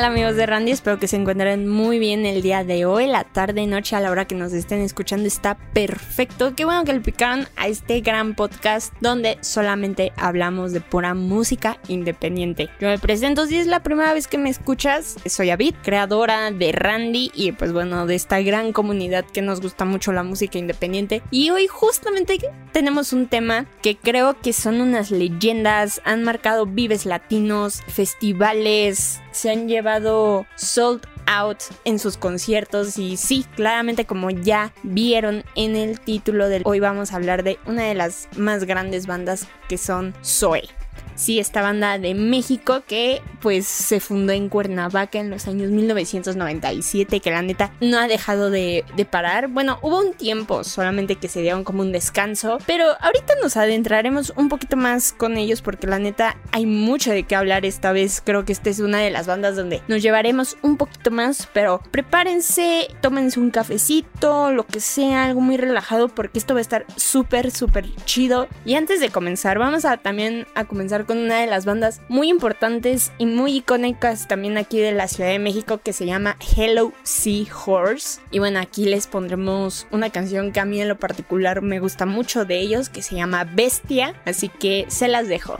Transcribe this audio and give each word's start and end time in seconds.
Hola 0.00 0.06
amigos 0.06 0.36
de 0.36 0.46
Randy? 0.46 0.70
Espero 0.70 0.98
que 0.98 1.08
se 1.08 1.16
encuentren 1.16 1.68
muy 1.68 1.98
bien 1.98 2.24
el 2.24 2.40
día 2.40 2.64
de 2.64 2.86
hoy, 2.86 3.06
la 3.06 3.24
tarde, 3.24 3.66
noche, 3.66 3.96
a 3.96 4.00
la 4.00 4.10
hora 4.10 4.24
que 4.24 4.34
nos 4.34 4.54
estén 4.54 4.80
escuchando 4.80 5.26
está 5.26 5.56
perfecto. 5.74 6.54
Qué 6.54 6.64
bueno 6.64 6.84
que 6.84 6.94
le 6.94 7.00
picaron 7.00 7.46
a 7.56 7.68
este 7.68 8.00
gran 8.00 8.34
podcast 8.34 8.94
donde 9.00 9.36
solamente 9.42 10.12
hablamos 10.16 10.72
de 10.72 10.80
pura 10.80 11.12
música 11.12 11.76
independiente. 11.88 12.70
Yo 12.80 12.88
me 12.88 12.98
presento 12.98 13.46
si 13.46 13.56
es 13.56 13.66
la 13.66 13.82
primera 13.82 14.14
vez 14.14 14.26
que 14.26 14.38
me 14.38 14.48
escuchas, 14.48 15.16
soy 15.26 15.50
Avid, 15.50 15.74
creadora 15.82 16.50
de 16.50 16.72
Randy 16.72 17.30
y 17.34 17.52
pues 17.52 17.72
bueno, 17.72 18.06
de 18.06 18.14
esta 18.14 18.40
gran 18.40 18.72
comunidad 18.72 19.26
que 19.26 19.42
nos 19.42 19.60
gusta 19.60 19.84
mucho 19.84 20.12
la 20.12 20.22
música 20.22 20.56
independiente. 20.56 21.20
Y 21.30 21.50
hoy 21.50 21.66
justamente 21.66 22.38
tenemos 22.72 23.12
un 23.12 23.26
tema 23.26 23.66
que 23.82 23.96
creo 23.98 24.40
que 24.40 24.54
son 24.54 24.80
unas 24.80 25.10
leyendas, 25.10 26.00
han 26.04 26.24
marcado 26.24 26.64
vives 26.64 27.04
latinos, 27.04 27.82
festivales, 27.88 29.20
se 29.32 29.50
han 29.50 29.68
llevado 29.68 30.46
sold 30.56 31.06
out 31.26 31.58
en 31.84 31.98
sus 31.98 32.16
conciertos 32.16 32.98
y 32.98 33.16
sí, 33.16 33.46
claramente 33.54 34.04
como 34.04 34.30
ya 34.30 34.72
vieron 34.82 35.44
en 35.54 35.76
el 35.76 36.00
título 36.00 36.48
del 36.48 36.62
hoy 36.64 36.80
vamos 36.80 37.12
a 37.12 37.16
hablar 37.16 37.44
de 37.44 37.58
una 37.66 37.84
de 37.84 37.94
las 37.94 38.28
más 38.36 38.64
grandes 38.64 39.06
bandas 39.06 39.46
que 39.68 39.78
son 39.78 40.14
Zoe. 40.24 40.68
Sí, 41.14 41.38
esta 41.38 41.60
banda 41.60 41.98
de 41.98 42.14
México 42.14 42.82
que 42.86 43.20
pues 43.40 43.66
se 43.66 44.00
fundó 44.00 44.32
en 44.32 44.48
Cuernavaca 44.48 45.18
en 45.18 45.30
los 45.30 45.48
años 45.48 45.70
1997, 45.70 47.20
que 47.20 47.30
la 47.30 47.42
neta 47.42 47.72
no 47.80 47.98
ha 47.98 48.08
dejado 48.08 48.50
de, 48.50 48.84
parar. 49.10 49.48
Bueno, 49.48 49.78
hubo 49.82 49.98
un 49.98 50.12
tiempo 50.12 50.62
solamente 50.62 51.16
que 51.16 51.28
se 51.28 51.40
dieron 51.40 51.64
como 51.64 51.80
un 51.80 51.90
descanso, 51.90 52.58
pero 52.66 52.84
ahorita 53.00 53.34
nos 53.42 53.56
adentraremos 53.56 54.32
un 54.36 54.48
poquito 54.48 54.76
más 54.76 55.12
con 55.12 55.38
ellos 55.38 55.62
porque 55.62 55.86
la 55.86 55.98
neta 55.98 56.36
hay 56.52 56.66
mucho 56.66 57.10
de 57.10 57.24
qué 57.24 57.34
hablar 57.34 57.64
esta 57.64 57.92
vez. 57.92 58.22
Creo 58.24 58.44
que 58.44 58.52
esta 58.52 58.70
es 58.70 58.78
una 58.78 58.98
de 58.98 59.10
las 59.10 59.26
bandas 59.26 59.56
donde 59.56 59.82
nos 59.88 60.02
llevaremos 60.02 60.58
un 60.62 60.76
poquito 60.76 61.10
más, 61.10 61.48
pero 61.52 61.80
prepárense, 61.90 62.88
tómense 63.00 63.40
un 63.40 63.50
cafecito, 63.50 64.52
lo 64.52 64.66
que 64.66 64.80
sea, 64.80 65.24
algo 65.24 65.40
muy 65.40 65.56
relajado 65.56 66.08
porque 66.08 66.38
esto 66.38 66.54
va 66.54 66.58
a 66.58 66.62
estar 66.62 66.84
súper, 66.96 67.50
súper 67.50 67.92
chido. 68.04 68.48
Y 68.64 68.74
antes 68.74 69.00
de 69.00 69.08
comenzar, 69.08 69.58
vamos 69.58 69.84
a 69.84 69.96
también 69.96 70.46
a 70.54 70.66
comenzar 70.66 71.06
con 71.06 71.18
una 71.18 71.40
de 71.40 71.46
las 71.46 71.64
bandas 71.64 72.00
muy 72.08 72.28
importantes 72.28 73.12
y 73.18 73.26
muy 73.34 73.56
icónicas 73.56 74.28
también 74.28 74.58
aquí 74.58 74.78
de 74.78 74.92
la 74.92 75.08
Ciudad 75.08 75.30
de 75.30 75.38
México 75.38 75.78
que 75.78 75.92
se 75.92 76.06
llama 76.06 76.36
Hello 76.56 76.92
Sea 77.02 77.46
Horse. 77.66 78.20
Y 78.30 78.38
bueno, 78.38 78.60
aquí 78.60 78.84
les 78.84 79.06
pondremos 79.06 79.86
una 79.90 80.10
canción 80.10 80.52
que 80.52 80.60
a 80.60 80.64
mí 80.64 80.80
en 80.80 80.88
lo 80.88 80.98
particular 80.98 81.62
me 81.62 81.80
gusta 81.80 82.06
mucho 82.06 82.44
de 82.44 82.60
ellos 82.60 82.88
que 82.88 83.02
se 83.02 83.16
llama 83.16 83.44
Bestia, 83.44 84.14
así 84.24 84.48
que 84.48 84.86
se 84.88 85.08
las 85.08 85.28
dejo. 85.28 85.56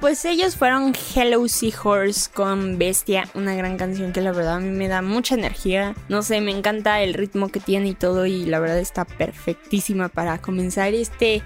Pues 0.00 0.24
ellos 0.24 0.56
fueron 0.56 0.92
Hello 1.14 1.48
Seahorse 1.48 2.30
con 2.32 2.78
Bestia, 2.78 3.28
una 3.34 3.54
gran 3.54 3.76
canción 3.76 4.12
que 4.12 4.20
la 4.20 4.32
verdad 4.32 4.56
a 4.56 4.60
mí 4.60 4.70
me 4.70 4.86
da 4.86 5.02
mucha 5.02 5.34
energía. 5.34 5.94
No 6.08 6.22
sé, 6.22 6.40
me 6.40 6.50
encanta 6.50 7.02
el 7.02 7.14
ritmo 7.14 7.48
que 7.48 7.58
tiene 7.58 7.88
y 7.88 7.94
todo 7.94 8.26
y 8.26 8.44
la 8.44 8.60
verdad 8.60 8.78
está 8.78 9.04
perfectísima 9.04 10.08
para 10.08 10.38
comenzar 10.38 10.94
este 10.94 11.42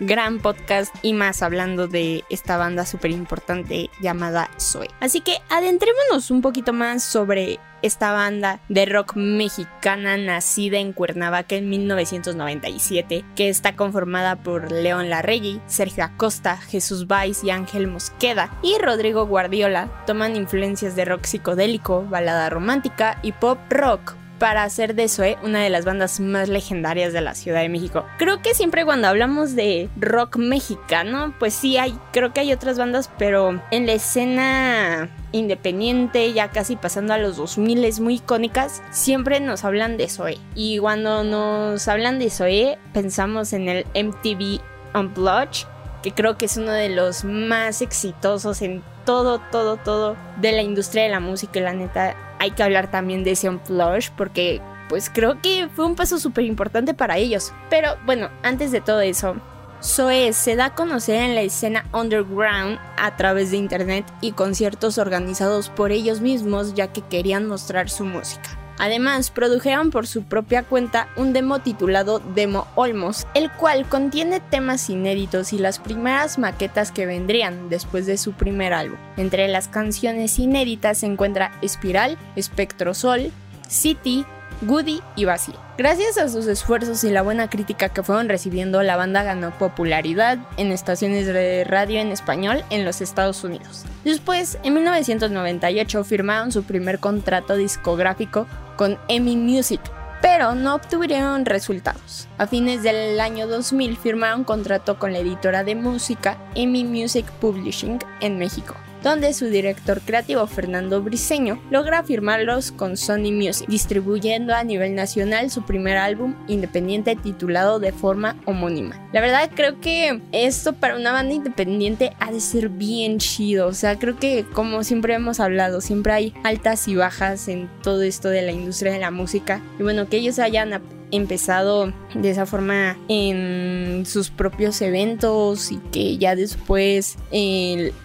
gran 0.00 0.38
podcast 0.38 0.94
y 1.02 1.12
más 1.12 1.42
hablando 1.42 1.88
de 1.88 2.24
esta 2.30 2.56
banda 2.56 2.86
súper 2.86 3.10
importante 3.10 3.90
llamada 4.00 4.50
Zoe. 4.60 4.88
Así 5.00 5.20
que 5.20 5.38
adentrémonos 5.50 6.30
un 6.30 6.42
poquito 6.42 6.72
más 6.72 7.02
sobre 7.02 7.58
esta 7.82 8.12
banda 8.12 8.60
de 8.70 8.86
rock 8.86 9.14
mexicana 9.14 10.16
nacida 10.16 10.78
en 10.78 10.94
Cuernavaca 10.94 11.54
en 11.54 11.68
1997, 11.68 13.24
que 13.36 13.50
está 13.50 13.76
conformada 13.76 14.36
por 14.36 14.72
León 14.72 15.10
Larregui, 15.10 15.60
Sergio 15.66 16.04
Acosta, 16.04 16.56
Jesús 16.56 17.06
Valls 17.06 17.44
y 17.44 17.50
Ángel 17.50 17.86
Mosqueda, 17.86 18.58
y 18.62 18.78
Rodrigo 18.78 19.26
Guardiola, 19.26 20.02
toman 20.06 20.34
influencias 20.34 20.96
de 20.96 21.04
rock 21.04 21.26
psicodélico, 21.26 22.06
balada 22.06 22.48
romántica 22.48 23.18
y 23.22 23.32
pop 23.32 23.58
rock 23.68 24.14
para 24.38 24.64
hacer 24.64 24.94
de 24.94 25.08
Zoe 25.08 25.36
una 25.42 25.62
de 25.62 25.70
las 25.70 25.84
bandas 25.84 26.20
más 26.20 26.48
legendarias 26.48 27.12
de 27.12 27.20
la 27.20 27.34
Ciudad 27.34 27.60
de 27.60 27.68
México. 27.68 28.04
Creo 28.18 28.42
que 28.42 28.54
siempre 28.54 28.84
cuando 28.84 29.08
hablamos 29.08 29.54
de 29.54 29.88
rock 29.96 30.36
mexicano, 30.36 31.34
pues 31.38 31.54
sí 31.54 31.76
hay, 31.76 31.98
creo 32.12 32.32
que 32.32 32.40
hay 32.40 32.52
otras 32.52 32.78
bandas, 32.78 33.10
pero 33.18 33.60
en 33.70 33.86
la 33.86 33.92
escena 33.92 35.10
independiente, 35.32 36.32
ya 36.32 36.50
casi 36.50 36.76
pasando 36.76 37.14
a 37.14 37.18
los 37.18 37.36
2000 37.36 37.84
es 37.84 38.00
muy 38.00 38.16
icónicas, 38.16 38.82
siempre 38.90 39.40
nos 39.40 39.64
hablan 39.64 39.96
de 39.96 40.08
Zoe. 40.08 40.38
Y 40.54 40.78
cuando 40.78 41.24
nos 41.24 41.86
hablan 41.88 42.18
de 42.18 42.30
Zoe, 42.30 42.78
pensamos 42.92 43.52
en 43.52 43.68
el 43.68 43.86
MTV 43.94 44.60
Unplugged, 44.94 45.66
que 46.02 46.12
creo 46.12 46.36
que 46.36 46.44
es 46.44 46.56
uno 46.56 46.70
de 46.70 46.90
los 46.90 47.24
más 47.24 47.82
exitosos 47.82 48.62
en 48.62 48.82
todo, 49.04 49.40
todo, 49.50 49.76
todo 49.76 50.16
de 50.40 50.52
la 50.52 50.62
industria 50.62 51.04
de 51.04 51.08
la 51.08 51.20
música. 51.20 51.58
Y 51.58 51.62
la 51.62 51.72
neta, 51.72 52.16
hay 52.44 52.50
que 52.50 52.62
hablar 52.62 52.90
también 52.90 53.24
de 53.24 53.32
ese 53.32 53.48
Unplugged 53.48 54.12
porque 54.16 54.60
pues 54.88 55.10
creo 55.12 55.40
que 55.40 55.68
fue 55.74 55.86
un 55.86 55.96
paso 55.96 56.18
súper 56.18 56.44
importante 56.44 56.94
para 56.94 57.16
ellos. 57.16 57.52
Pero 57.70 57.96
bueno, 58.04 58.28
antes 58.42 58.70
de 58.70 58.80
todo 58.80 59.00
eso, 59.00 59.36
Zoe 59.82 60.32
se 60.32 60.56
da 60.56 60.66
a 60.66 60.74
conocer 60.74 61.22
en 61.22 61.34
la 61.34 61.40
escena 61.40 61.86
underground 61.92 62.78
a 62.96 63.16
través 63.16 63.50
de 63.50 63.56
internet 63.56 64.04
y 64.20 64.32
conciertos 64.32 64.98
organizados 64.98 65.68
por 65.70 65.90
ellos 65.90 66.20
mismos 66.20 66.74
ya 66.74 66.92
que 66.92 67.02
querían 67.02 67.46
mostrar 67.46 67.88
su 67.88 68.04
música. 68.04 68.63
Además, 68.78 69.30
produjeron 69.30 69.90
por 69.90 70.06
su 70.06 70.24
propia 70.24 70.62
cuenta 70.62 71.08
un 71.16 71.32
demo 71.32 71.60
titulado 71.60 72.20
Demo 72.34 72.66
Olmos, 72.74 73.26
el 73.34 73.50
cual 73.50 73.88
contiene 73.88 74.40
temas 74.40 74.90
inéditos 74.90 75.52
y 75.52 75.58
las 75.58 75.78
primeras 75.78 76.38
maquetas 76.38 76.90
que 76.90 77.06
vendrían 77.06 77.68
después 77.68 78.06
de 78.06 78.16
su 78.16 78.32
primer 78.32 78.72
álbum. 78.72 78.98
Entre 79.16 79.48
las 79.48 79.68
canciones 79.68 80.38
inéditas 80.38 80.98
se 80.98 81.06
encuentra 81.06 81.52
Espiral, 81.62 82.18
Espectrosol, 82.36 83.30
City, 83.68 84.24
Goody 84.62 85.00
y 85.16 85.24
Basil. 85.24 85.54
Gracias 85.76 86.18
a 86.18 86.28
sus 86.28 86.46
esfuerzos 86.46 87.02
y 87.02 87.10
la 87.10 87.22
buena 87.22 87.50
crítica 87.50 87.88
que 87.88 88.02
fueron 88.02 88.28
recibiendo, 88.28 88.82
la 88.82 88.96
banda 88.96 89.24
ganó 89.24 89.50
popularidad 89.50 90.38
en 90.56 90.70
estaciones 90.70 91.26
de 91.26 91.64
radio 91.64 92.00
en 92.00 92.12
español 92.12 92.62
en 92.70 92.84
los 92.84 93.00
Estados 93.00 93.42
Unidos. 93.42 93.84
Después, 94.04 94.58
en 94.62 94.74
1998, 94.74 96.04
firmaron 96.04 96.52
su 96.52 96.62
primer 96.62 97.00
contrato 97.00 97.56
discográfico 97.56 98.46
con 98.76 98.98
EMI 99.08 99.36
Music, 99.36 99.80
pero 100.20 100.54
no 100.54 100.74
obtuvieron 100.74 101.44
resultados. 101.44 102.28
A 102.38 102.46
fines 102.46 102.82
del 102.82 103.20
año 103.20 103.46
2000 103.46 103.96
firmaron 103.96 104.44
contrato 104.44 104.98
con 104.98 105.12
la 105.12 105.18
editora 105.18 105.64
de 105.64 105.74
música 105.74 106.38
EMI 106.54 106.84
Music 106.84 107.30
Publishing 107.40 107.98
en 108.20 108.38
México 108.38 108.74
donde 109.04 109.34
su 109.34 109.46
director 109.46 110.00
creativo 110.00 110.46
Fernando 110.46 111.02
Briseño 111.02 111.62
logra 111.70 112.02
firmarlos 112.02 112.72
con 112.72 112.96
Sony 112.96 113.30
Music, 113.30 113.68
distribuyendo 113.68 114.54
a 114.54 114.64
nivel 114.64 114.94
nacional 114.94 115.50
su 115.50 115.62
primer 115.62 115.98
álbum 115.98 116.34
independiente 116.48 117.14
titulado 117.14 117.78
de 117.78 117.92
forma 117.92 118.36
homónima. 118.46 119.08
La 119.12 119.20
verdad 119.20 119.50
creo 119.54 119.78
que 119.78 120.20
esto 120.32 120.72
para 120.72 120.96
una 120.96 121.12
banda 121.12 121.34
independiente 121.34 122.12
ha 122.18 122.32
de 122.32 122.40
ser 122.40 122.70
bien 122.70 123.18
chido, 123.18 123.68
o 123.68 123.74
sea, 123.74 123.98
creo 123.98 124.18
que 124.18 124.44
como 124.52 124.82
siempre 124.82 125.14
hemos 125.14 125.38
hablado, 125.38 125.80
siempre 125.82 126.12
hay 126.12 126.34
altas 126.42 126.88
y 126.88 126.96
bajas 126.96 127.46
en 127.48 127.68
todo 127.82 128.02
esto 128.02 128.30
de 128.30 128.42
la 128.42 128.52
industria 128.52 128.92
de 128.92 129.00
la 129.00 129.10
música 129.10 129.60
y 129.78 129.82
bueno, 129.82 130.08
que 130.08 130.16
ellos 130.16 130.38
hayan 130.38 130.72
empezado 131.16 131.92
de 132.14 132.30
esa 132.30 132.46
forma 132.46 132.96
en 133.08 134.04
sus 134.06 134.30
propios 134.30 134.80
eventos 134.82 135.72
y 135.72 135.78
que 135.92 136.18
ya 136.18 136.34
después 136.36 137.16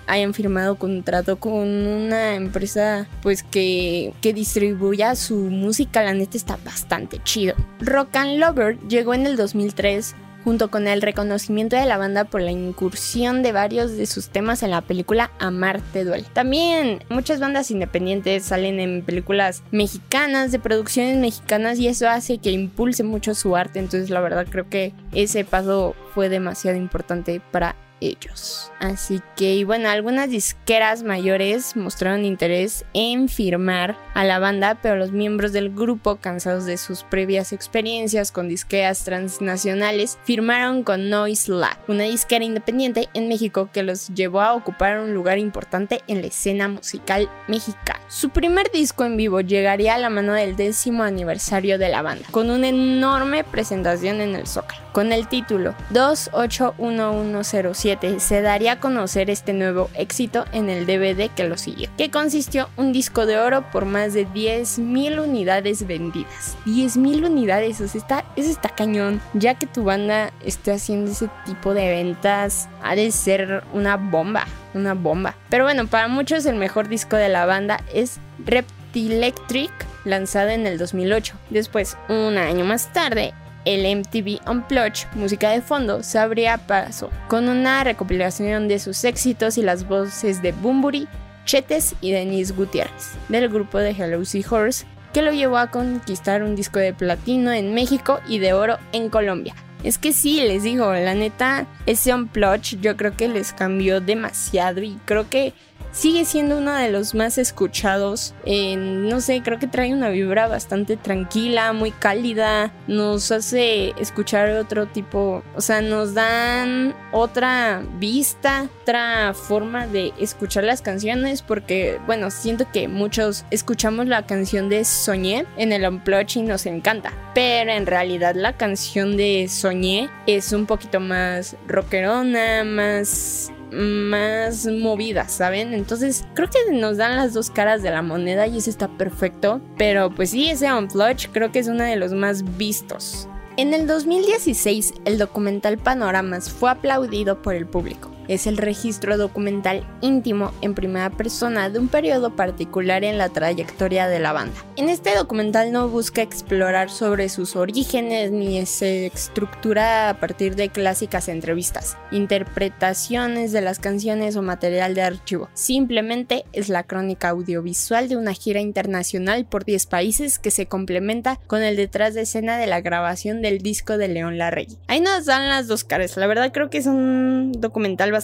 hayan 0.08 0.34
firmado 0.34 0.76
contrato 0.76 1.40
con 1.40 1.54
una 1.54 2.36
empresa 2.36 3.08
pues 3.22 3.44
que, 3.44 4.14
que 4.22 4.34
distribuya 4.34 5.16
su 5.16 5.36
música, 5.36 6.04
la 6.04 6.14
neta 6.14 6.38
está 6.38 6.58
bastante 6.64 7.22
chido. 7.24 7.56
Rock 7.80 8.16
and 8.16 8.40
Lover 8.40 8.78
llegó 8.88 9.14
en 9.14 9.26
el 9.26 9.38
2003 9.38 10.16
junto 10.44 10.72
con 10.72 10.88
el 10.88 11.02
reconocimiento 11.02 11.76
de 11.76 11.86
la 11.86 11.98
banda 11.98 12.26
por 12.26 12.42
la 12.42 12.52
incursión 12.52 13.44
de 13.44 13.52
varios 13.52 13.98
de 13.98 14.06
sus 14.06 14.30
temas 14.30 14.64
en 14.64 14.72
la 14.72 14.82
película 14.82 15.32
Amarte 15.40 16.04
Duel. 16.04 16.26
También 16.34 17.04
muchas 17.10 17.40
bandas 17.40 17.72
independientes 17.72 18.44
salen 18.44 18.80
en 18.80 19.04
películas 19.04 19.64
mexicanas, 19.72 20.52
de 20.52 20.60
producciones 20.60 21.18
mexicanas, 21.18 21.80
y 21.80 21.88
eso 21.88 22.10
hace 22.10 22.38
que 22.38 22.52
impulse 22.52 23.04
mucho 23.04 23.36
su 23.36 23.56
arte. 23.56 23.80
Entonces, 23.80 24.10
la 24.10 24.22
verdad, 24.22 24.48
creo 24.50 24.70
que 24.70 24.94
ese 25.14 25.46
paso 25.46 25.96
fue 26.14 26.30
demasiado 26.30 26.78
importante 26.78 27.42
para 27.52 27.76
ellos. 28.02 28.72
Así 28.80 29.22
que, 29.36 29.56
y 29.56 29.64
bueno, 29.64 29.90
algunas 29.90 30.30
disqueras 30.30 31.04
mayores 31.04 31.76
mostraron 31.76 32.24
interés 32.24 32.86
en 32.94 33.28
firmar 33.28 33.98
a 34.14 34.24
la 34.24 34.40
banda, 34.40 34.80
pero 34.82 34.96
los 34.96 35.12
miembros 35.12 35.52
del 35.52 35.70
grupo, 35.70 36.16
cansados 36.16 36.66
de 36.66 36.78
sus 36.78 37.04
previas 37.04 37.52
experiencias 37.52 38.32
con 38.32 38.48
disqueras 38.48 39.04
transnacionales, 39.04 40.18
firmaron 40.24 40.84
con 40.84 41.10
Noise 41.10 41.52
Lab, 41.52 41.78
una 41.88 42.04
disquera 42.04 42.46
independiente 42.46 43.10
en 43.14 43.28
México 43.28 43.70
que 43.74 43.84
los 43.84 44.08
llevó 44.10 44.42
a 44.42 44.54
ocupar 44.54 45.00
un 45.00 45.14
lugar 45.14 45.38
importante 45.38 46.02
en 46.08 46.22
la 46.22 46.28
escena 46.28 46.70
musical 46.70 47.30
mexicana. 47.48 48.00
Su 48.08 48.30
primer 48.30 48.72
disco 48.72 49.04
en 49.04 49.18
vivo 49.18 49.42
llegaría 49.42 49.96
a 49.96 50.00
la 50.00 50.10
mano 50.10 50.34
del 50.34 50.56
décimo 50.56 51.04
aniversario 51.04 51.78
de 51.78 51.90
la 51.90 52.02
banda, 52.02 52.26
con 52.32 52.50
una 52.50 52.70
enorme 52.70 53.44
presentación 53.44 54.22
en 54.22 54.36
el 54.36 54.48
Zócalo, 54.48 54.82
con 54.94 55.12
el 55.12 55.28
título 55.28 55.76
281107 55.92 57.89
se 58.20 58.42
daría 58.42 58.74
a 58.74 58.80
conocer 58.80 59.30
este 59.30 59.54
nuevo 59.54 59.90
éxito 59.94 60.46
en 60.52 60.70
el 60.70 60.86
DVD 60.86 61.30
que 61.30 61.48
lo 61.48 61.58
siguió, 61.58 61.90
que 61.98 62.12
consistió 62.12 62.70
un 62.78 62.92
disco 62.92 63.26
de 63.26 63.38
oro 63.38 63.70
por 63.72 63.86
más 63.86 64.14
de 64.14 64.28
10.000 64.28 65.22
unidades 65.22 65.88
vendidas. 65.88 66.58
10.000 66.66 67.26
unidades, 67.26 67.82
o 67.82 67.88
sea, 67.88 68.02
está, 68.02 68.26
eso 68.36 68.50
está 68.50 68.70
cañón. 68.70 69.22
Ya 69.34 69.56
que 69.56 69.68
tu 69.68 69.84
banda 69.84 70.32
esté 70.44 70.72
haciendo 70.72 71.12
ese 71.12 71.30
tipo 71.46 71.74
de 71.74 71.90
ventas, 71.90 72.70
ha 72.84 72.96
de 72.96 73.12
ser 73.12 73.64
una 73.74 73.98
bomba, 73.98 74.46
una 74.74 74.94
bomba. 74.94 75.36
Pero 75.50 75.64
bueno, 75.64 75.88
para 75.88 76.08
muchos 76.08 76.46
el 76.46 76.56
mejor 76.56 76.88
disco 76.88 77.16
de 77.16 77.30
la 77.30 77.46
banda 77.46 77.82
es 77.94 78.20
Reptilectric, 78.46 79.72
lanzado 80.06 80.50
en 80.50 80.66
el 80.66 80.78
2008. 80.78 81.36
Después, 81.50 81.98
un 82.08 82.38
año 82.38 82.66
más 82.66 82.92
tarde, 82.94 83.34
el 83.66 83.98
MTV 83.98 84.40
Unplugged, 84.50 85.08
música 85.16 85.52
de 85.52 85.62
fondo, 85.62 86.04
se 86.04 86.20
abría 86.20 86.58
paso 86.58 87.10
con 87.28 87.50
una 87.50 87.84
recopilación 87.84 88.68
de 88.68 88.80
sus 88.80 89.04
éxitos 89.04 89.58
y 89.58 89.62
las 89.62 89.88
voces 89.88 90.42
de 90.42 90.52
Bumburi, 90.52 91.08
Chetes 91.46 91.96
y 92.02 92.12
Denise 92.12 92.54
Gutiérrez, 92.54 93.12
del 93.28 93.50
grupo 93.50 93.80
de 93.80 93.92
Hello 93.92 94.22
Horse, 94.50 94.86
que 95.14 95.22
lo 95.22 95.32
llevó 95.32 95.58
a 95.58 95.72
conquistar 95.72 96.44
un 96.44 96.56
disco 96.56 96.80
de 96.80 96.94
platino 96.94 97.52
en 97.52 97.74
México 97.74 98.20
y 98.28 98.40
de 98.40 98.54
oro 98.54 98.78
en 98.92 99.10
Colombia. 99.10 99.56
Es 99.84 99.98
que 99.98 100.12
sí, 100.12 100.42
les 100.42 100.64
digo, 100.64 100.92
la 100.94 101.14
neta, 101.14 101.66
ese 101.86 102.14
Unplugged 102.14 102.80
yo 102.82 102.98
creo 102.98 103.16
que 103.16 103.30
les 103.30 103.54
cambió 103.54 104.02
demasiado 104.02 104.82
y 104.82 105.00
creo 105.06 105.30
que 105.30 105.54
sigue 105.92 106.26
siendo 106.26 106.58
uno 106.58 106.74
de 106.74 106.92
los 106.92 107.16
más 107.16 107.38
escuchados. 107.38 108.34
no 108.46 109.22
sé, 109.22 109.42
creo 109.44 109.60
que 109.60 109.68
trae 109.68 109.94
una 109.94 110.10
vibra 110.10 110.48
bastante 110.48 110.98
tranquila, 110.98 111.74
muy 111.74 111.92
cálida. 111.92 112.72
Nos 112.88 113.32
hace 113.32 113.94
escuchar 114.00 114.50
otro 114.52 114.88
tipo, 114.88 115.44
o 115.56 115.62
sea, 115.62 115.82
nos 115.82 116.14
dan 116.14 116.96
otra 117.12 117.84
vista, 117.98 118.68
otra 118.82 119.34
forma 119.34 119.88
de 119.88 120.14
escuchar 120.20 120.64
las 120.64 120.82
canciones. 120.82 121.42
Porque, 121.42 122.00
bueno, 122.06 122.32
siento 122.32 122.66
que 122.72 122.88
muchos 122.88 123.46
escuchamos 123.52 124.08
la 124.08 124.26
canción 124.26 124.70
de 124.70 124.86
Soñé 124.86 125.46
en 125.58 125.72
el 125.72 125.88
Unplugged 125.88 126.42
y 126.42 126.44
nos 126.44 126.66
encanta. 126.66 127.14
Pero 127.34 127.72
en 127.72 127.86
realidad 127.86 128.36
la 128.36 128.58
canción 128.58 129.18
de 129.18 129.48
Soñé 129.50 130.10
es 130.28 130.52
un 130.54 130.66
poquito 130.66 131.00
más 131.00 131.56
rockerona, 131.68 132.64
más 132.64 133.52
más 133.72 134.66
movidas, 134.66 135.32
¿saben? 135.32 135.74
Entonces 135.74 136.26
creo 136.34 136.50
que 136.50 136.74
nos 136.74 136.98
dan 136.98 137.16
las 137.16 137.34
dos 137.34 137.50
caras 137.50 137.84
de 137.84 137.92
la 137.92 138.02
moneda 138.02 138.48
y 138.48 138.58
eso 138.58 138.70
está 138.70 138.88
perfecto. 138.88 139.62
Pero 139.78 140.14
pues 140.14 140.32
sí, 140.32 140.50
ese 140.50 140.72
Unplugged 140.72 141.30
creo 141.32 141.52
que 141.52 141.60
es 141.60 141.68
uno 141.68 141.84
de 141.84 141.96
los 141.96 142.14
más 142.14 142.58
vistos. 142.58 143.28
En 143.58 143.74
el 143.74 143.88
2016, 143.88 144.94
el 145.06 145.18
documental 145.18 145.78
Panoramas 145.78 146.50
fue 146.50 146.70
aplaudido 146.70 147.42
por 147.42 147.56
el 147.56 147.68
público. 147.68 148.10
Es 148.30 148.48
el 148.48 148.58
registro 148.58 149.18
documental 149.18 149.84
íntimo 150.02 150.54
en 150.62 150.76
primera 150.76 151.10
persona 151.10 151.70
de 151.70 151.80
un 151.80 151.90
periodo 151.90 152.36
particular 152.36 153.04
en 153.04 153.18
la 153.18 153.30
trayectoria 153.30 154.08
de 154.08 154.20
la 154.20 154.32
banda. 154.32 154.54
En 154.76 154.88
este 154.88 155.16
documental 155.16 155.72
no 155.72 155.90
busca 155.90 156.22
explorar 156.22 156.92
sobre 156.92 157.28
sus 157.28 157.56
orígenes 157.56 158.32
ni 158.32 158.66
se 158.68 159.08
estructura 159.08 160.10
a 160.10 160.20
partir 160.20 160.56
de 160.56 160.70
clásicas 160.70 161.28
entrevistas, 161.28 161.98
interpretaciones 162.12 163.52
de 163.52 163.62
las 163.62 163.80
canciones 163.80 164.36
o 164.36 164.44
material 164.44 164.94
de 164.94 165.02
archivo. 165.02 165.50
Simplemente 165.54 166.46
es 166.54 166.70
la 166.70 166.84
crónica 166.84 167.30
audiovisual 167.30 168.10
de 168.10 168.18
una 168.18 168.34
gira 168.34 168.62
internacional 168.62 169.46
por 169.46 169.66
10 169.66 169.88
países 169.88 170.38
que 170.38 170.52
se 170.52 170.68
complementa 170.68 171.40
con 171.48 171.64
el 171.64 171.76
detrás 171.76 172.14
de 172.14 172.22
escena 172.22 172.58
de 172.58 172.68
la 172.68 172.82
grabación 172.82 173.42
del 173.42 173.60
disco 173.60 173.98
de 173.98 174.08
León 174.08 174.38
Larregui. 174.38 174.78
Ahí 174.88 175.02
nos 175.02 175.26
dan 175.26 175.50
las 175.50 175.68
dos 175.68 175.84
caras. 175.84 176.16
La 176.16 176.28
verdad 176.28 176.52
creo 176.54 176.70
que 176.70 176.78
es 176.78 176.86
un 176.86 177.54
documental 177.54 178.12
bastante 178.12 178.19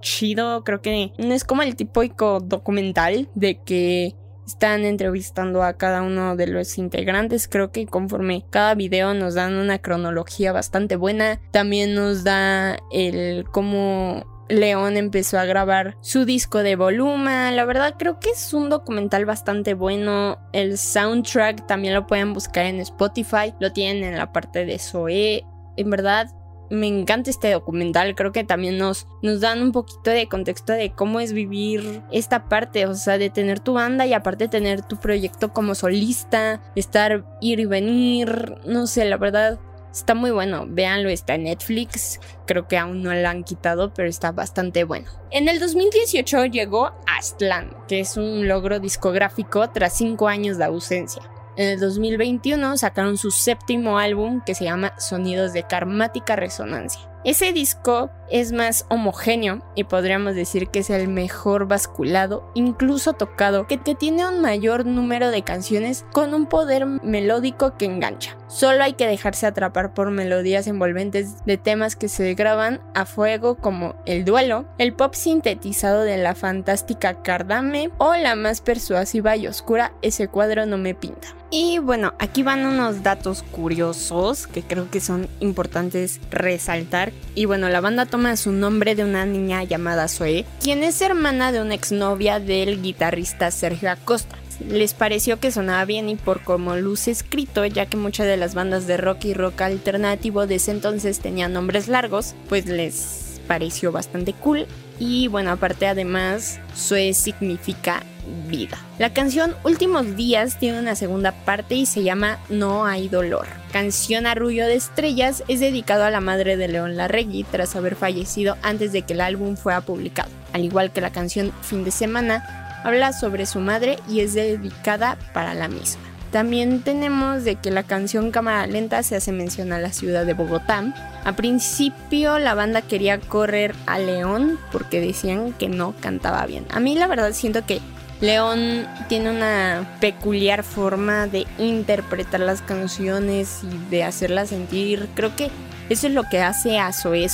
chido. 0.00 0.64
Creo 0.64 0.80
que 0.80 1.12
no 1.18 1.34
es 1.34 1.44
como 1.44 1.62
el 1.62 1.76
típico 1.76 2.40
documental 2.40 3.28
de 3.34 3.60
que 3.62 4.14
están 4.46 4.84
entrevistando 4.84 5.62
a 5.62 5.74
cada 5.74 6.02
uno 6.02 6.34
de 6.34 6.46
los 6.46 6.78
integrantes. 6.78 7.48
Creo 7.48 7.70
que 7.70 7.86
conforme 7.86 8.44
cada 8.50 8.74
video 8.74 9.14
nos 9.14 9.34
dan 9.34 9.54
una 9.54 9.78
cronología 9.78 10.52
bastante 10.52 10.96
buena. 10.96 11.40
También 11.50 11.94
nos 11.94 12.24
da 12.24 12.78
el 12.90 13.44
cómo 13.50 14.24
León 14.48 14.96
empezó 14.96 15.38
a 15.38 15.44
grabar 15.44 15.96
su 16.00 16.24
disco 16.24 16.62
de 16.62 16.76
volumen. 16.76 17.56
La 17.56 17.64
verdad 17.64 17.96
creo 17.98 18.18
que 18.18 18.30
es 18.30 18.54
un 18.54 18.70
documental 18.70 19.26
bastante 19.26 19.74
bueno. 19.74 20.38
El 20.52 20.78
soundtrack 20.78 21.66
también 21.66 21.94
lo 21.94 22.06
pueden 22.06 22.32
buscar 22.32 22.66
en 22.66 22.80
Spotify. 22.80 23.54
Lo 23.60 23.72
tienen 23.72 24.04
en 24.04 24.18
la 24.18 24.32
parte 24.32 24.64
de 24.64 24.78
Zoe. 24.78 25.44
En 25.76 25.90
verdad 25.90 26.30
me 26.70 26.86
encanta 26.86 27.30
este 27.30 27.50
documental. 27.52 28.14
Creo 28.14 28.32
que 28.32 28.44
también 28.44 28.78
nos, 28.78 29.06
dan 29.22 29.62
un 29.62 29.72
poquito 29.72 30.10
de 30.10 30.28
contexto 30.28 30.72
de 30.72 30.90
cómo 30.92 31.20
es 31.20 31.32
vivir 31.32 32.02
esta 32.10 32.48
parte. 32.48 32.86
O 32.86 32.94
sea, 32.94 33.18
de 33.18 33.30
tener 33.30 33.60
tu 33.60 33.74
banda 33.74 34.06
y 34.06 34.12
aparte 34.12 34.48
tener 34.48 34.82
tu 34.82 34.96
proyecto 34.96 35.52
como 35.52 35.74
solista. 35.74 36.60
Estar 36.74 37.24
ir 37.40 37.60
y 37.60 37.66
venir. 37.66 38.56
No 38.64 38.86
sé, 38.86 39.04
la 39.04 39.16
verdad 39.16 39.58
Está 39.92 40.14
muy 40.14 40.30
bueno, 40.30 40.66
véanlo, 40.68 41.08
está 41.08 41.34
en 41.34 41.44
Netflix. 41.44 42.20
Creo 42.46 42.68
que 42.68 42.76
aún 42.76 43.02
no 43.02 43.12
lo 43.12 43.28
han 43.28 43.42
quitado, 43.42 43.92
pero 43.94 44.08
está 44.08 44.32
bastante 44.32 44.84
bueno. 44.84 45.08
En 45.30 45.48
el 45.48 45.58
2018 45.58 46.44
llegó 46.46 46.92
Aztlán, 47.06 47.74
que 47.88 48.00
es 48.00 48.16
un 48.16 48.46
logro 48.46 48.80
discográfico 48.80 49.68
tras 49.70 49.96
5 49.96 50.28
años 50.28 50.58
de 50.58 50.64
ausencia. 50.64 51.22
En 51.58 51.66
el 51.66 51.80
2021 51.80 52.76
sacaron 52.76 53.16
su 53.16 53.32
séptimo 53.32 53.98
álbum 53.98 54.40
que 54.46 54.54
se 54.54 54.62
llama 54.62 54.94
Sonidos 54.96 55.52
de 55.52 55.64
Karmática 55.64 56.36
Resonancia. 56.36 57.10
Ese 57.24 57.52
disco 57.52 58.10
es 58.30 58.52
más 58.52 58.86
homogéneo 58.90 59.60
y 59.74 59.82
podríamos 59.82 60.36
decir 60.36 60.68
que 60.68 60.78
es 60.78 60.90
el 60.90 61.08
mejor 61.08 61.66
basculado, 61.66 62.48
incluso 62.54 63.14
tocado, 63.14 63.66
que, 63.66 63.76
tiene 63.76 64.24
un 64.24 64.40
mayor 64.40 64.86
número 64.86 65.30
de 65.32 65.42
canciones 65.42 66.06
con 66.12 66.32
un 66.32 66.46
poder 66.46 66.86
melódico 66.86 67.76
que 67.76 67.86
engancha. 67.86 68.36
Solo 68.46 68.84
hay 68.84 68.92
que 68.92 69.08
dejarse 69.08 69.46
atrapar 69.46 69.94
por 69.94 70.12
melodías 70.12 70.68
envolventes 70.68 71.44
de 71.44 71.56
temas 71.56 71.96
que 71.96 72.08
se 72.08 72.34
graban 72.34 72.80
a 72.94 73.04
fuego 73.04 73.56
como 73.56 73.96
El 74.06 74.24
Duelo, 74.24 74.66
el 74.78 74.94
pop 74.94 75.14
sintetizado 75.14 76.02
de 76.02 76.18
la 76.18 76.36
fantástica 76.36 77.22
Cardame 77.22 77.90
o 77.98 78.14
la 78.14 78.36
más 78.36 78.60
persuasiva 78.60 79.36
y 79.36 79.48
oscura 79.48 79.92
Ese 80.02 80.28
cuadro 80.28 80.66
no 80.66 80.78
me 80.78 80.94
pinta. 80.94 81.28
Y 81.50 81.78
bueno, 81.78 82.12
aquí 82.18 82.42
van 82.42 82.66
unos 82.66 83.02
datos 83.02 83.42
curiosos 83.42 84.46
que 84.46 84.62
creo 84.62 84.90
que 84.90 85.00
son 85.00 85.28
importantes 85.40 86.20
resaltar. 86.30 87.12
Y 87.34 87.46
bueno, 87.46 87.70
la 87.70 87.80
banda 87.80 88.04
toma 88.04 88.36
su 88.36 88.52
nombre 88.52 88.94
de 88.94 89.04
una 89.04 89.24
niña 89.24 89.64
llamada 89.64 90.08
Zoe, 90.08 90.44
quien 90.62 90.82
es 90.82 91.00
hermana 91.00 91.50
de 91.50 91.62
una 91.62 91.74
exnovia 91.74 92.38
del 92.38 92.82
guitarrista 92.82 93.50
Sergio 93.50 93.90
Acosta. 93.90 94.36
Les 94.68 94.92
pareció 94.92 95.40
que 95.40 95.52
sonaba 95.52 95.84
bien 95.84 96.08
y 96.10 96.16
por 96.16 96.42
como 96.42 96.76
luce 96.76 97.12
escrito, 97.12 97.64
ya 97.64 97.86
que 97.86 97.96
muchas 97.96 98.26
de 98.26 98.36
las 98.36 98.54
bandas 98.54 98.86
de 98.86 98.96
rock 98.96 99.24
y 99.24 99.34
rock 99.34 99.62
alternativo 99.62 100.46
de 100.46 100.56
ese 100.56 100.72
entonces 100.72 101.20
tenían 101.20 101.52
nombres 101.52 101.88
largos, 101.88 102.34
pues 102.48 102.66
les 102.66 103.40
pareció 103.46 103.90
bastante 103.90 104.34
cool. 104.34 104.66
Y 104.98 105.28
bueno, 105.28 105.52
aparte 105.52 105.86
además, 105.86 106.58
Zoe 106.76 107.14
significa 107.14 108.02
vida. 108.48 108.78
La 108.98 109.12
canción 109.12 109.54
Últimos 109.64 110.16
Días 110.16 110.58
tiene 110.58 110.78
una 110.78 110.94
segunda 110.94 111.32
parte 111.32 111.74
y 111.74 111.86
se 111.86 112.02
llama 112.02 112.38
No 112.48 112.86
hay 112.86 113.08
dolor. 113.08 113.46
Canción 113.72 114.26
Arrullo 114.26 114.66
de 114.66 114.74
Estrellas 114.74 115.44
es 115.48 115.60
dedicado 115.60 116.04
a 116.04 116.10
la 116.10 116.20
madre 116.20 116.56
de 116.56 116.68
León 116.68 116.96
Larregui 116.96 117.44
tras 117.44 117.76
haber 117.76 117.96
fallecido 117.96 118.56
antes 118.62 118.92
de 118.92 119.02
que 119.02 119.12
el 119.12 119.20
álbum 119.20 119.56
fuera 119.56 119.80
publicado. 119.80 120.30
Al 120.52 120.64
igual 120.64 120.90
que 120.92 121.00
la 121.00 121.10
canción 121.10 121.52
Fin 121.62 121.84
de 121.84 121.90
Semana, 121.90 122.80
habla 122.84 123.12
sobre 123.12 123.46
su 123.46 123.60
madre 123.60 123.98
y 124.08 124.20
es 124.20 124.34
dedicada 124.34 125.18
para 125.32 125.54
la 125.54 125.68
misma. 125.68 126.02
También 126.30 126.82
tenemos 126.82 127.44
de 127.44 127.56
que 127.56 127.70
la 127.70 127.82
canción 127.82 128.30
Cámara 128.30 128.66
Lenta 128.66 129.02
se 129.02 129.16
hace 129.16 129.32
mención 129.32 129.72
a 129.72 129.78
la 129.78 129.92
ciudad 129.92 130.26
de 130.26 130.34
Bogotá. 130.34 130.94
A 131.24 131.32
principio 131.32 132.38
la 132.38 132.54
banda 132.54 132.82
quería 132.82 133.18
correr 133.18 133.74
a 133.86 133.98
León 133.98 134.58
porque 134.70 135.00
decían 135.00 135.54
que 135.54 135.68
no 135.68 135.94
cantaba 136.00 136.44
bien. 136.44 136.66
A 136.70 136.80
mí 136.80 136.94
la 136.94 137.06
verdad 137.06 137.32
siento 137.32 137.64
que 137.64 137.80
León 138.20 138.86
tiene 139.08 139.30
una 139.30 139.96
peculiar 140.00 140.64
forma 140.64 141.26
de 141.26 141.46
interpretar 141.58 142.40
las 142.40 142.62
canciones 142.62 143.60
y 143.62 143.90
de 143.90 144.02
hacerlas 144.04 144.48
sentir. 144.48 145.08
Creo 145.14 145.36
que 145.36 145.50
eso 145.88 146.08
es 146.08 146.12
lo 146.12 146.24
que 146.24 146.40
hace 146.40 146.78
a 146.78 146.92
Zoe. 146.92 147.28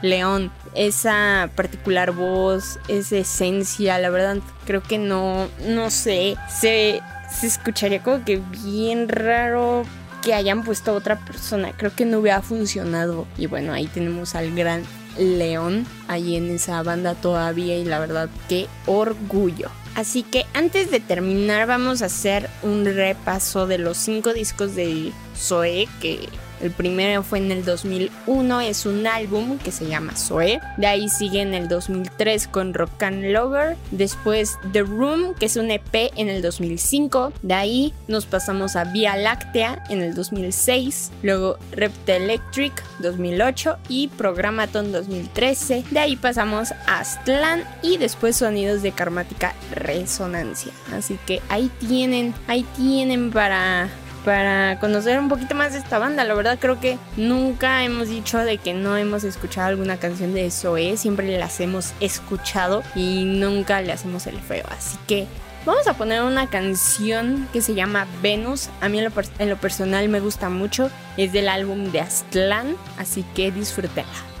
León, 0.00 0.50
esa 0.74 1.50
particular 1.54 2.12
voz, 2.12 2.78
esa 2.88 3.18
esencia, 3.18 3.98
la 3.98 4.10
verdad 4.10 4.38
creo 4.66 4.82
que 4.82 4.98
no, 4.98 5.48
no 5.68 5.90
sé, 5.90 6.36
se, 6.48 7.02
se 7.30 7.46
escucharía 7.46 8.02
como 8.02 8.24
que 8.24 8.40
bien 8.64 9.08
raro 9.08 9.84
que 10.22 10.34
hayan 10.34 10.64
puesto 10.64 10.92
a 10.92 10.94
otra 10.94 11.18
persona. 11.18 11.72
Creo 11.76 11.94
que 11.94 12.06
no 12.06 12.20
hubiera 12.20 12.40
funcionado. 12.42 13.26
Y 13.36 13.46
bueno, 13.46 13.72
ahí 13.72 13.86
tenemos 13.86 14.34
al 14.34 14.54
gran 14.54 14.84
León 15.18 15.84
ahí 16.08 16.36
en 16.36 16.50
esa 16.50 16.82
banda 16.82 17.14
todavía 17.14 17.76
y 17.76 17.84
la 17.84 17.98
verdad 17.98 18.30
qué 18.48 18.66
orgullo. 18.86 19.70
Así 19.94 20.22
que 20.22 20.46
antes 20.54 20.90
de 20.90 21.00
terminar 21.00 21.66
vamos 21.66 22.00
a 22.02 22.06
hacer 22.06 22.48
un 22.62 22.84
repaso 22.84 23.66
de 23.66 23.78
los 23.78 23.98
cinco 23.98 24.32
discos 24.32 24.74
de 24.74 25.12
Zoe 25.36 25.86
que 26.00 26.28
el 26.62 26.70
primero 26.70 27.22
fue 27.22 27.38
en 27.38 27.50
el 27.50 27.64
2001, 27.64 28.60
es 28.60 28.86
un 28.86 29.06
álbum 29.06 29.58
que 29.58 29.72
se 29.72 29.86
llama 29.86 30.16
Zoe. 30.16 30.60
De 30.76 30.86
ahí 30.86 31.08
sigue 31.08 31.40
en 31.40 31.54
el 31.54 31.68
2003 31.68 32.46
con 32.46 32.72
Rock 32.72 33.02
and 33.02 33.24
Lover. 33.24 33.76
Después 33.90 34.58
The 34.72 34.82
Room, 34.82 35.34
que 35.34 35.46
es 35.46 35.56
un 35.56 35.70
EP 35.70 36.12
en 36.16 36.28
el 36.28 36.40
2005. 36.40 37.32
De 37.42 37.54
ahí 37.54 37.92
nos 38.06 38.26
pasamos 38.26 38.76
a 38.76 38.84
Vía 38.84 39.16
Láctea 39.16 39.82
en 39.90 40.02
el 40.02 40.14
2006. 40.14 41.10
Luego 41.22 41.58
Repte 41.72 42.16
Electric 42.16 42.82
2008 43.00 43.76
y 43.88 44.08
Programaton 44.08 44.92
2013. 44.92 45.84
De 45.90 45.98
ahí 45.98 46.16
pasamos 46.16 46.72
a 46.86 47.00
Aztlán 47.00 47.64
y 47.82 47.96
después 47.96 48.36
Sonidos 48.36 48.82
de 48.82 48.92
Karmática 48.92 49.54
Resonancia. 49.74 50.72
Así 50.96 51.18
que 51.26 51.42
ahí 51.48 51.70
tienen, 51.80 52.34
ahí 52.46 52.64
tienen 52.76 53.30
para 53.32 53.88
para 54.24 54.78
conocer 54.78 55.18
un 55.18 55.28
poquito 55.28 55.54
más 55.54 55.72
de 55.72 55.78
esta 55.78 55.98
banda. 55.98 56.24
La 56.24 56.34
verdad 56.34 56.58
creo 56.60 56.80
que 56.80 56.98
nunca 57.16 57.84
hemos 57.84 58.08
dicho 58.08 58.38
de 58.38 58.58
que 58.58 58.74
no 58.74 58.96
hemos 58.96 59.24
escuchado 59.24 59.68
alguna 59.68 59.96
canción 59.96 60.34
de 60.34 60.50
Zoe, 60.50 60.96
siempre 60.96 61.38
las 61.38 61.60
hemos 61.60 61.92
escuchado 62.00 62.82
y 62.94 63.24
nunca 63.24 63.80
le 63.82 63.92
hacemos 63.92 64.26
el 64.26 64.38
feo. 64.38 64.64
Así 64.70 64.96
que 65.06 65.26
vamos 65.66 65.86
a 65.86 65.94
poner 65.94 66.22
una 66.22 66.48
canción 66.48 67.48
que 67.52 67.60
se 67.60 67.74
llama 67.74 68.06
Venus. 68.22 68.68
A 68.80 68.88
mí 68.88 68.98
en 68.98 69.04
lo, 69.04 69.10
en 69.38 69.48
lo 69.48 69.56
personal 69.56 70.08
me 70.08 70.20
gusta 70.20 70.48
mucho, 70.48 70.90
es 71.16 71.32
del 71.32 71.48
álbum 71.48 71.90
de 71.92 72.00
Aztlán, 72.00 72.76
así 72.98 73.24
que 73.34 73.50
disfrútenla. 73.50 74.32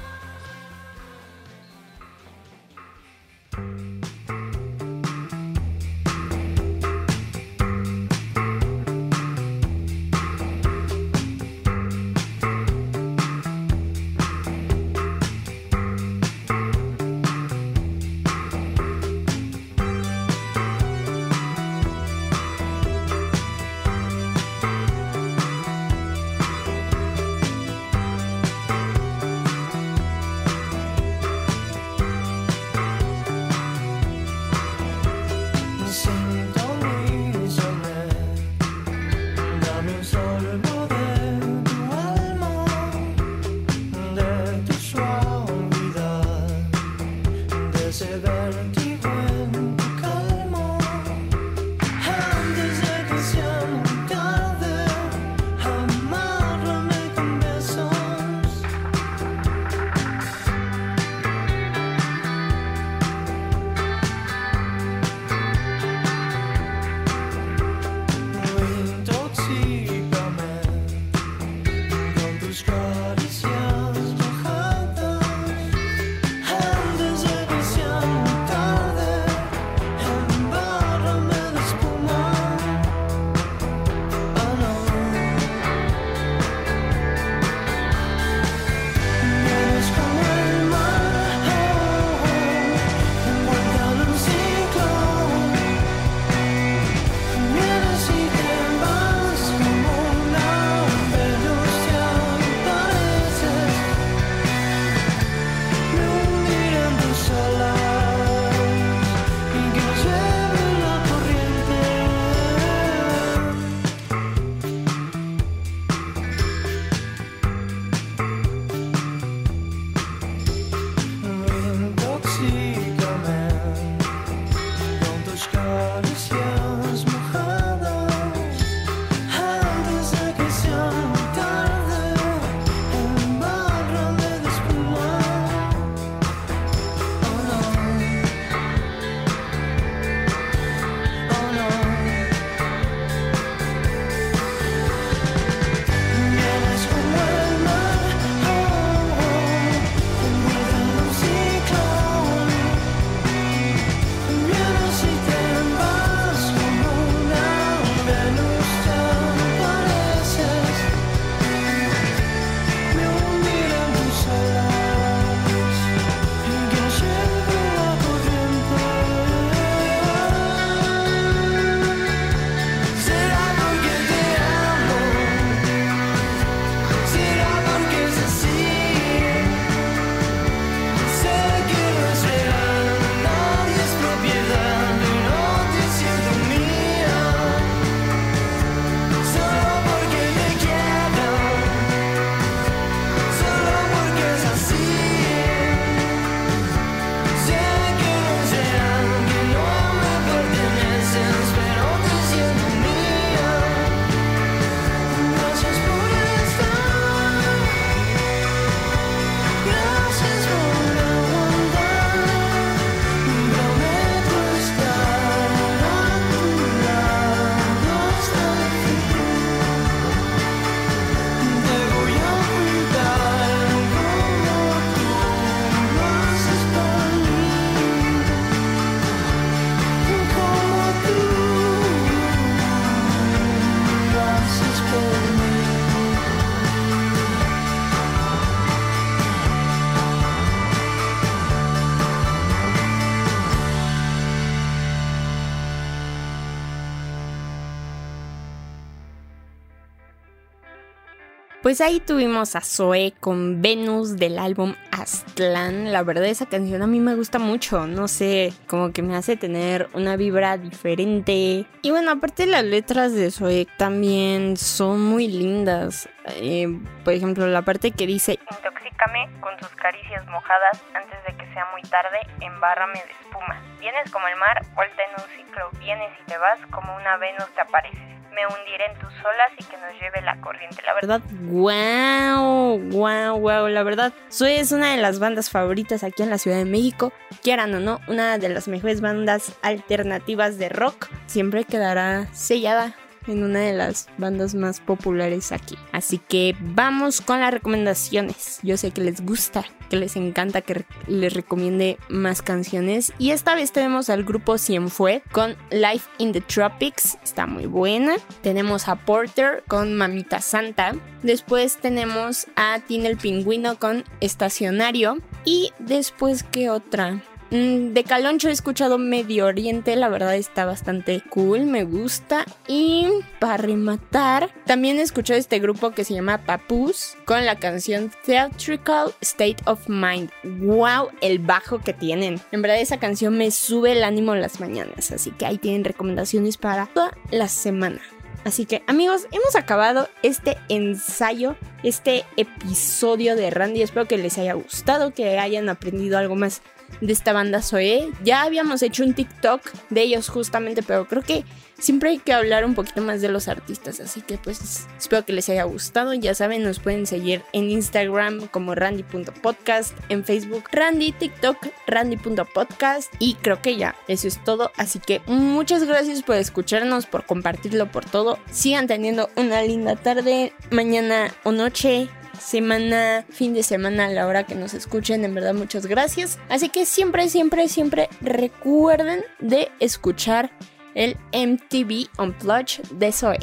Pues 251.62 251.80
ahí 251.80 252.00
tuvimos 252.00 252.56
a 252.56 252.60
Zoe 252.60 253.14
con 253.20 253.62
Venus 253.62 254.16
del 254.16 254.40
álbum 254.40 254.74
Aztlán. 254.90 255.92
La 255.92 256.02
verdad 256.02 256.24
esa 256.24 256.46
canción 256.46 256.82
a 256.82 256.88
mí 256.88 256.98
me 256.98 257.14
gusta 257.14 257.38
mucho, 257.38 257.86
no 257.86 258.08
sé, 258.08 258.52
como 258.66 258.92
que 258.92 259.02
me 259.02 259.14
hace 259.14 259.36
tener 259.36 259.88
una 259.94 260.16
vibra 260.16 260.56
diferente. 260.58 261.64
Y 261.82 261.90
bueno, 261.92 262.10
aparte 262.10 262.46
las 262.46 262.64
letras 262.64 263.14
de 263.14 263.30
Zoe 263.30 263.68
también 263.76 264.56
son 264.56 265.02
muy 265.02 265.28
lindas. 265.28 266.08
Eh, 266.26 266.66
por 267.04 267.12
ejemplo, 267.12 267.46
la 267.46 267.62
parte 267.62 267.92
que 267.92 268.08
dice 268.08 268.40
Intoxícame 268.50 269.30
con 269.40 269.56
tus 269.58 269.68
caricias 269.76 270.26
mojadas 270.26 270.82
antes 270.94 271.18
de 271.28 271.36
que 271.36 271.54
sea 271.54 271.66
muy 271.70 271.82
tarde, 271.82 272.18
embárrame 272.40 272.94
de 272.94 273.12
espuma. 273.22 273.62
Vienes 273.78 274.10
como 274.10 274.26
el 274.26 274.36
mar, 274.36 274.66
vuelta 274.74 275.00
en 275.04 275.22
un 275.22 275.30
ciclo, 275.36 275.70
vienes 275.78 276.10
y 276.22 276.24
te 276.24 276.38
vas 276.38 276.58
como 276.72 276.96
una 276.96 277.18
Venus 277.18 277.46
te 277.54 277.60
apareces 277.60 278.21
me 278.34 278.46
hundiré 278.46 278.86
en 278.86 278.98
tus 278.98 279.12
olas 279.20 279.52
y 279.58 279.64
que 279.64 279.76
nos 279.76 279.92
lleve 280.00 280.22
la 280.22 280.40
corriente. 280.40 280.82
La 280.84 280.94
verdad, 280.94 281.20
wow, 281.42 282.78
wow, 282.90 283.38
wow, 283.38 283.68
la 283.68 283.82
verdad, 283.82 284.12
Zoe 284.30 284.60
es 284.60 284.72
una 284.72 284.90
de 284.90 284.96
las 284.96 285.18
bandas 285.18 285.50
favoritas 285.50 286.02
aquí 286.04 286.22
en 286.22 286.30
la 286.30 286.38
Ciudad 286.38 286.58
de 286.58 286.64
México. 286.64 287.12
Quieran 287.42 287.74
o 287.74 287.80
no, 287.80 288.00
una 288.08 288.38
de 288.38 288.48
las 288.48 288.68
mejores 288.68 289.00
bandas 289.00 289.56
alternativas 289.62 290.58
de 290.58 290.68
rock. 290.68 291.08
Siempre 291.26 291.64
quedará 291.64 292.26
sellada 292.32 292.94
en 293.26 293.42
una 293.42 293.60
de 293.60 293.72
las 293.72 294.08
bandas 294.18 294.54
más 294.54 294.80
populares 294.80 295.52
aquí. 295.52 295.76
Así 295.92 296.18
que 296.18 296.56
vamos 296.60 297.20
con 297.20 297.40
las 297.40 297.52
recomendaciones. 297.52 298.60
Yo 298.62 298.76
sé 298.76 298.90
que 298.90 299.02
les 299.02 299.24
gusta, 299.24 299.64
que 299.90 299.96
les 299.96 300.16
encanta 300.16 300.60
que 300.62 300.84
les 301.06 301.32
recomiende 301.32 301.98
más 302.08 302.42
canciones. 302.42 303.12
Y 303.18 303.30
esta 303.30 303.54
vez 303.54 303.72
tenemos 303.72 304.10
al 304.10 304.24
grupo 304.24 304.58
Cienfue 304.58 305.22
con 305.32 305.56
Life 305.70 306.08
in 306.18 306.32
the 306.32 306.40
Tropics. 306.40 307.18
Está 307.22 307.46
muy 307.46 307.66
buena. 307.66 308.16
Tenemos 308.42 308.88
a 308.88 308.96
Porter 308.96 309.62
con 309.68 309.94
Mamita 309.94 310.40
Santa. 310.40 310.94
Después 311.22 311.76
tenemos 311.76 312.46
a 312.56 312.80
Tina 312.80 313.08
el 313.08 313.16
Pingüino 313.16 313.78
con 313.78 314.04
Estacionario. 314.20 315.18
Y 315.44 315.72
después, 315.78 316.42
¿qué 316.42 316.70
otra? 316.70 317.22
Mm, 317.52 317.92
de 317.92 318.04
Caloncho 318.04 318.48
he 318.48 318.52
escuchado 318.52 318.96
Medio 318.96 319.44
Oriente, 319.44 319.94
la 319.94 320.08
verdad 320.08 320.34
está 320.36 320.64
bastante 320.64 321.22
cool, 321.28 321.66
me 321.66 321.84
gusta. 321.84 322.46
Y 322.66 323.06
para 323.40 323.58
rematar, 323.58 324.48
también 324.64 324.98
he 324.98 325.02
escuchado 325.02 325.38
este 325.38 325.58
grupo 325.58 325.90
que 325.90 326.04
se 326.04 326.14
llama 326.14 326.38
Papus 326.38 327.14
con 327.26 327.44
la 327.44 327.58
canción 327.58 328.10
Theatrical 328.24 329.12
State 329.20 329.58
of 329.66 329.86
Mind. 329.86 330.30
¡Wow! 330.44 331.10
El 331.20 331.40
bajo 331.40 331.78
que 331.78 331.92
tienen. 331.92 332.40
En 332.52 332.62
verdad 332.62 332.80
esa 332.80 332.98
canción 332.98 333.36
me 333.36 333.50
sube 333.50 333.92
el 333.92 334.02
ánimo 334.02 334.34
en 334.34 334.40
las 334.40 334.58
mañanas, 334.58 335.12
así 335.12 335.30
que 335.32 335.44
ahí 335.44 335.58
tienen 335.58 335.84
recomendaciones 335.84 336.56
para 336.56 336.86
toda 336.86 337.12
la 337.30 337.48
semana. 337.48 338.00
Así 338.44 338.66
que 338.66 338.82
amigos, 338.86 339.28
hemos 339.30 339.54
acabado 339.54 340.08
este 340.22 340.56
ensayo, 340.68 341.54
este 341.84 342.24
episodio 342.36 343.36
de 343.36 343.50
Randy. 343.50 343.82
Espero 343.82 344.08
que 344.08 344.18
les 344.18 344.36
haya 344.36 344.54
gustado, 344.54 345.12
que 345.12 345.38
hayan 345.38 345.68
aprendido 345.68 346.18
algo 346.18 346.34
más 346.34 346.60
de 347.02 347.12
esta 347.12 347.32
banda 347.32 347.60
Zoe. 347.60 348.10
Ya 348.24 348.42
habíamos 348.42 348.82
hecho 348.82 349.04
un 349.04 349.12
TikTok 349.12 349.60
de 349.90 350.02
ellos 350.02 350.28
justamente, 350.28 350.82
pero 350.82 351.06
creo 351.06 351.22
que 351.22 351.44
siempre 351.78 352.10
hay 352.10 352.18
que 352.18 352.32
hablar 352.32 352.64
un 352.64 352.74
poquito 352.74 353.02
más 353.02 353.20
de 353.20 353.28
los 353.28 353.48
artistas. 353.48 354.00
Así 354.00 354.22
que 354.22 354.38
pues 354.38 354.86
espero 354.98 355.26
que 355.26 355.32
les 355.32 355.48
haya 355.48 355.64
gustado. 355.64 356.14
Ya 356.14 356.34
saben, 356.34 356.62
nos 356.62 356.78
pueden 356.78 357.06
seguir 357.06 357.42
en 357.52 357.70
Instagram 357.70 358.46
como 358.46 358.74
randy.podcast, 358.74 359.94
en 360.08 360.24
Facebook 360.24 360.64
randy, 360.70 361.12
TikTok 361.12 361.58
randy.podcast 361.86 363.12
y 363.18 363.34
creo 363.34 363.60
que 363.60 363.76
ya, 363.76 363.96
eso 364.06 364.28
es 364.28 364.42
todo. 364.44 364.70
Así 364.76 365.00
que 365.00 365.20
muchas 365.26 365.84
gracias 365.84 366.22
por 366.22 366.36
escucharnos, 366.36 367.06
por 367.06 367.26
compartirlo 367.26 367.90
por 367.90 368.04
todo. 368.04 368.38
Sigan 368.50 368.86
teniendo 368.86 369.28
una 369.36 369.62
linda 369.62 369.96
tarde, 369.96 370.52
mañana 370.70 371.34
o 371.42 371.50
noche 371.50 372.08
semana, 372.42 373.24
fin 373.30 373.54
de 373.54 373.62
semana, 373.62 374.06
a 374.06 374.10
la 374.10 374.26
hora 374.26 374.44
que 374.44 374.54
nos 374.54 374.74
escuchen. 374.74 375.24
En 375.24 375.34
verdad, 375.34 375.54
muchas 375.54 375.86
gracias. 375.86 376.38
Así 376.48 376.68
que 376.68 376.84
siempre, 376.84 377.28
siempre, 377.28 377.68
siempre 377.68 378.08
recuerden 378.20 379.22
de 379.40 379.70
escuchar 379.80 380.50
el 380.94 381.16
MTV 381.32 382.08
Unplugged 382.18 382.84
de 382.92 383.12
Zoe. 383.12 383.38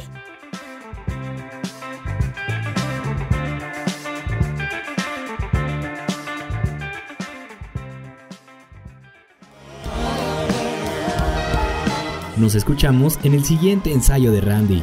Nos 12.36 12.54
escuchamos 12.54 13.18
en 13.22 13.34
el 13.34 13.44
siguiente 13.44 13.92
ensayo 13.92 14.32
de 14.32 14.40
Randy. 14.40 14.82